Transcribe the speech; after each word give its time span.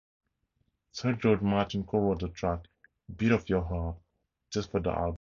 Sir 0.93 1.13
George 1.13 1.41
Martin 1.43 1.83
co-wrote 1.83 2.21
the 2.21 2.29
track 2.29 2.67
"Beat 3.17 3.33
of 3.33 3.47
Your 3.47 3.61
Heart" 3.61 3.97
just 4.49 4.71
for 4.71 4.79
the 4.79 4.89
album. 4.89 5.09